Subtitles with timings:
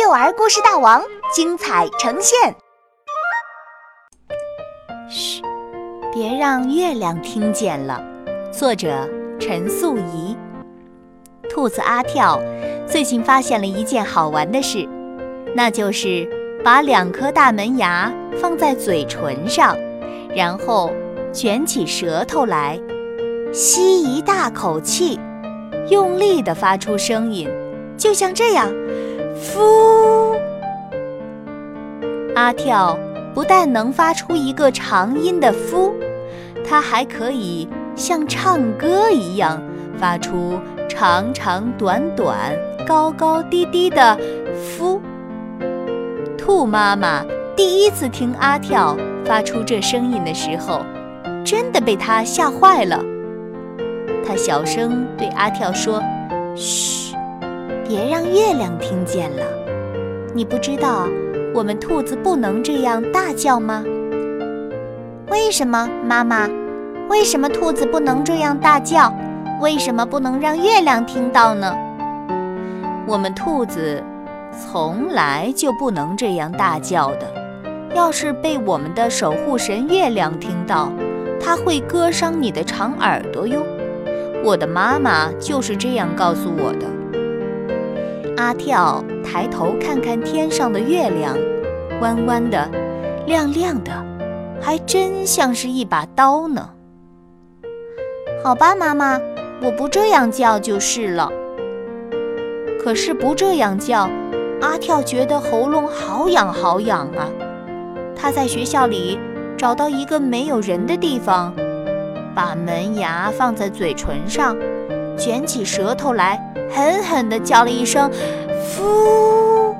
[0.00, 1.02] 幼儿故事大王
[1.34, 2.54] 精彩呈现。
[5.10, 5.42] 嘘，
[6.12, 8.00] 别让月亮听见了。
[8.52, 9.08] 作者：
[9.40, 10.36] 陈素怡。
[11.50, 12.40] 兔子阿跳
[12.86, 14.88] 最近发现了一件好玩的事，
[15.56, 16.28] 那就是
[16.62, 19.76] 把两颗大门牙放在嘴唇上，
[20.32, 20.92] 然后
[21.32, 22.78] 卷起舌头来，
[23.52, 25.18] 吸一大口气，
[25.90, 27.50] 用力地发出声音，
[27.96, 28.72] 就像这样。
[29.40, 30.36] 呼！
[32.34, 32.98] 阿跳
[33.34, 35.92] 不但能发出一个长音的“呼”，
[36.66, 39.60] 他还可以像唱歌一样
[39.96, 40.58] 发出
[40.88, 44.16] 长长短短、高高低低的
[44.54, 45.00] “夫”。
[46.38, 47.24] 兔妈妈
[47.56, 50.82] 第一次听阿跳发出这声音的时候，
[51.44, 53.04] 真的被他吓坏了。
[54.26, 56.02] 他小声对阿跳说
[56.54, 57.07] ：“嘘。”
[57.88, 59.42] 别让月亮听见了。
[60.34, 61.08] 你不知道
[61.54, 63.82] 我们兔子不能这样大叫吗？
[65.30, 66.46] 为什么，妈妈？
[67.08, 69.10] 为什么兔子不能这样大叫？
[69.62, 71.74] 为什么不能让月亮听到呢？
[73.06, 74.04] 我们兔子
[74.52, 77.32] 从来就不能这样大叫的。
[77.94, 80.92] 要是被我们的守护神月亮听到，
[81.40, 83.62] 它会割伤你的长耳朵哟。
[84.44, 86.86] 我的妈妈就是这样告诉我的。
[88.38, 91.36] 阿跳抬头看看天上的月亮，
[92.00, 92.70] 弯弯的，
[93.26, 93.90] 亮亮的，
[94.60, 96.70] 还真像是一把刀呢。
[98.44, 99.20] 好吧，妈妈，
[99.60, 101.28] 我不这样叫就是了。
[102.80, 104.08] 可是不这样叫，
[104.60, 107.26] 阿跳觉得喉咙好痒好痒啊。
[108.14, 109.18] 他在学校里
[109.56, 111.52] 找到一个没有人的地方，
[112.36, 114.56] 把门牙放在嘴唇上，
[115.18, 116.47] 卷起舌头来。
[116.70, 118.10] 狠狠地叫了一声
[118.76, 119.74] “呼”，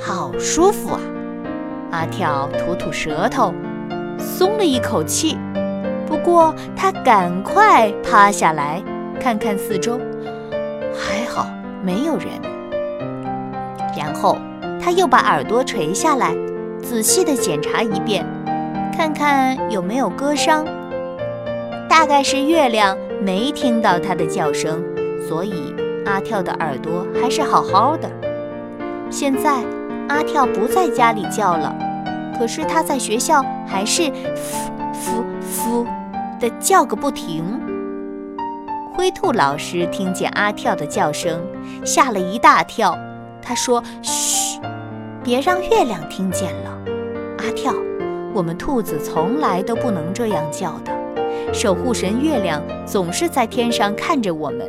[0.00, 1.00] 好舒服啊！
[1.92, 3.54] 阿跳吐吐舌头，
[4.18, 5.38] 松了一口气。
[6.06, 8.82] 不过他赶快趴下来，
[9.20, 9.98] 看看四周，
[10.94, 11.46] 还好
[11.82, 12.28] 没有人。
[13.96, 14.36] 然后
[14.80, 16.34] 他又把耳朵垂下来，
[16.82, 18.24] 仔细地检查一遍，
[18.96, 20.64] 看看有没有割伤。
[21.88, 22.96] 大概是月亮。
[23.22, 24.82] 没听到它的叫声，
[25.26, 28.08] 所以阿跳的耳朵还是好好的。
[29.10, 29.64] 现在
[30.08, 31.74] 阿跳不在家里叫了，
[32.38, 35.86] 可是他在学校还是呼呼呼
[36.40, 37.44] 的叫个不停。
[38.94, 41.40] 灰兔老师听见阿跳的叫声，
[41.84, 42.96] 吓了一大跳。
[43.42, 44.60] 他说：“嘘，
[45.22, 46.78] 别让月亮听见了。
[47.38, 47.72] 阿跳，
[48.32, 50.92] 我们兔子从来都不能这样叫的。”
[51.52, 54.68] 守护神月亮总是在天上看着我们，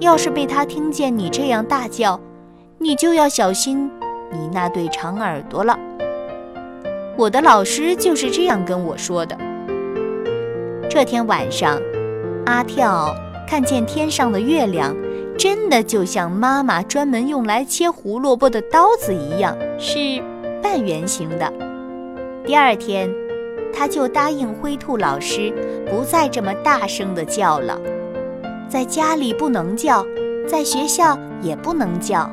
[0.00, 2.20] 要是被他听见你这样大叫，
[2.78, 3.90] 你就要小心
[4.32, 5.78] 你那对长耳朵了。
[7.16, 9.38] 我的老师就是这样跟我说的。
[10.90, 11.80] 这天晚上，
[12.46, 13.14] 阿跳
[13.46, 14.94] 看见天上的月亮，
[15.38, 19.98] 真的就像妈妈专门用来切胡萝卜的刀子一样，是
[20.60, 21.52] 半圆形的。
[22.44, 23.23] 第二天。
[23.76, 25.52] 他就答应灰兔老师，
[25.90, 27.78] 不再这么大声的叫了。
[28.68, 30.04] 在家里不能叫，
[30.48, 32.30] 在学校也不能叫。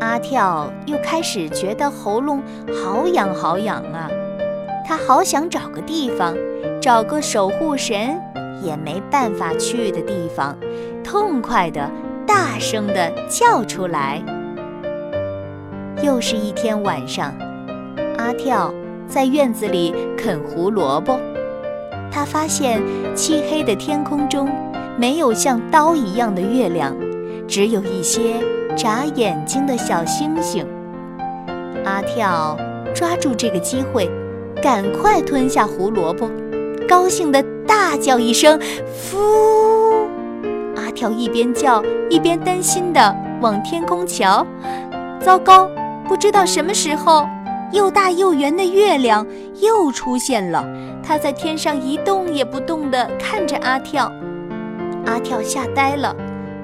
[0.00, 2.42] 阿跳又开始觉得喉咙
[2.84, 4.10] 好痒好痒啊！
[4.84, 6.36] 他好想找个地方，
[6.80, 8.20] 找个守护神
[8.62, 10.56] 也没办法去的地方，
[11.04, 11.88] 痛快的、
[12.26, 14.20] 大声的叫出来。
[16.02, 17.32] 又是一天晚上，
[18.18, 18.74] 阿跳。
[19.12, 21.20] 在院子里啃胡萝卜，
[22.10, 22.82] 他发现
[23.14, 24.48] 漆黑的天空中
[24.96, 26.96] 没有像刀一样的月亮，
[27.46, 28.36] 只有一些
[28.74, 30.66] 眨眼睛的小星星。
[31.84, 32.56] 阿跳
[32.94, 34.10] 抓住这个机会，
[34.62, 36.30] 赶快吞下胡萝卜，
[36.88, 38.58] 高兴地大叫一声
[39.12, 40.06] “呼”。
[40.74, 44.46] 阿跳一边叫一边担心地往天空瞧，
[45.20, 45.68] 糟糕，
[46.08, 47.26] 不知道什么时候。
[47.72, 49.26] 又大又圆的月亮
[49.60, 50.64] 又出现了，
[51.02, 54.12] 它在天上一动也不动地看着阿跳。
[55.06, 56.14] 阿跳吓呆了，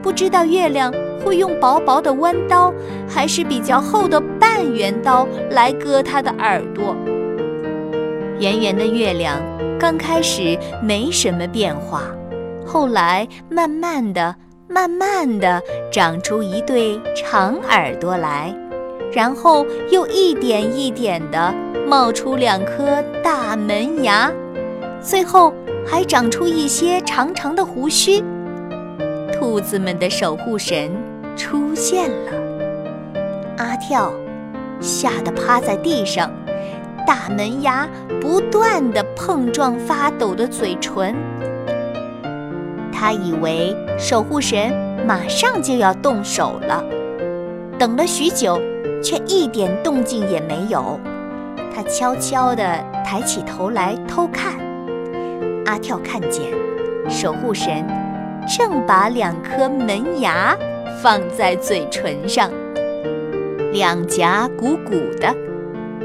[0.02, 0.92] 不知道月亮
[1.24, 2.72] 会用薄薄的弯刀，
[3.08, 6.94] 还是比较厚的半圆刀来割他的耳朵。
[8.38, 9.40] 圆圆的月亮
[9.80, 12.02] 刚开始没什么变化，
[12.64, 14.36] 后来慢慢的、
[14.68, 15.60] 慢慢的
[15.90, 18.54] 长出一对长耳朵来。
[19.12, 21.54] 然后又一点一点地
[21.86, 24.30] 冒出两颗大门牙，
[25.00, 25.52] 最后
[25.86, 28.22] 还长出一些长长的胡须。
[29.32, 30.90] 兔子们的守护神
[31.36, 32.32] 出现了。
[33.56, 34.12] 阿跳
[34.80, 36.30] 吓得趴在地上，
[37.06, 37.88] 大门牙
[38.20, 41.14] 不断地碰撞发抖的嘴唇。
[42.92, 44.72] 他以为守护神
[45.06, 46.84] 马上就要动手了，
[47.78, 48.60] 等了许久，
[49.02, 50.98] 却一点动静也没有。
[51.74, 52.64] 他悄悄地
[53.04, 54.54] 抬起头来偷看，
[55.66, 56.46] 阿跳看见
[57.08, 57.86] 守护神
[58.46, 60.56] 正把两颗门牙
[61.02, 62.50] 放在嘴唇上，
[63.72, 65.32] 两颊鼓鼓的，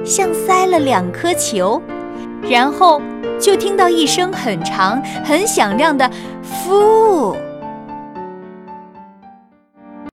[0.05, 1.81] 像塞了两颗球，
[2.43, 3.01] 然后
[3.39, 6.07] 就听到一声很长、很响亮的
[6.43, 7.35] “呼”。